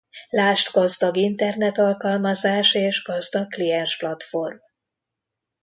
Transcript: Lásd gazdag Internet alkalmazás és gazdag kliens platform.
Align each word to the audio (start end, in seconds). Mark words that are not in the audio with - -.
Lásd 0.29 0.67
gazdag 0.71 1.15
Internet 1.17 1.77
alkalmazás 1.77 2.73
és 2.73 3.03
gazdag 3.03 3.47
kliens 3.47 3.97
platform. 3.97 4.57